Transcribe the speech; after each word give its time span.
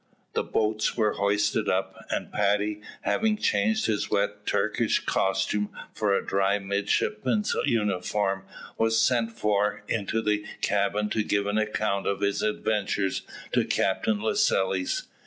The 0.33 0.41
boats 0.43 0.97
were 0.97 1.13
hoisted 1.13 1.69
up, 1.69 1.93
and 2.09 2.31
Paddy, 2.31 2.81
having 3.01 3.37
changed 3.37 3.85
his 3.85 4.09
wet 4.09 4.47
Turkish 4.47 4.97
costume 5.05 5.69
for 5.93 6.11
a 6.15 6.25
dry 6.25 6.57
midshipman's 6.57 7.55
uniform, 7.67 8.45
was 8.79 8.99
sent 8.99 9.31
for 9.31 9.83
into 9.87 10.23
the 10.23 10.43
cabin 10.59 11.11
to 11.11 11.21
give 11.21 11.45
an 11.45 11.59
account 11.59 12.07
of 12.07 12.21
his 12.21 12.41
adventures 12.41 13.21
to 13.51 13.63
Captain 13.63 14.19
Lascelles. 14.19 15.03